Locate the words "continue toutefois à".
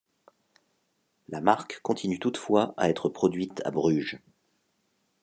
1.83-2.89